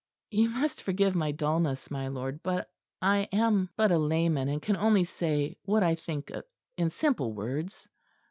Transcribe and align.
You 0.31 0.49
must 0.49 0.81
forgive 0.81 1.13
my 1.13 1.31
dulness, 1.31 1.91
my 1.91 2.07
lord; 2.07 2.41
but 2.41 2.71
I 3.03 3.29
am 3.31 3.69
but 3.77 3.91
a 3.91 3.99
layman, 3.99 4.47
and 4.49 4.59
can 4.59 4.75
only 4.75 5.03
say 5.03 5.57
what 5.61 5.83
I 5.83 5.93
think 5.93 6.31
in 6.75 6.89
simple 6.89 7.33
words." 7.33 7.87